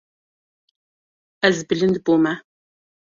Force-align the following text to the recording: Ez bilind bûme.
Ez 1.49 1.57
bilind 1.69 1.95
bûme. 2.05 2.33